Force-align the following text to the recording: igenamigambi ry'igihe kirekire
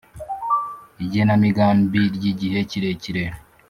igenamigambi 1.03 2.01
ry'igihe 2.15 2.59
kirekire 2.71 3.23